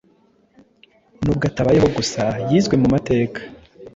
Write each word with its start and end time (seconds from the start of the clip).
Nubwo 1.23 1.43
atabayeho 1.49 1.89
gusa 1.97 2.23
yizwe 2.49 2.73
,mumateka 2.81 3.39